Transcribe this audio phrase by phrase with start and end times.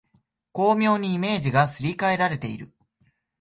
[0.51, 2.73] 巧妙にイメージがすり替えられている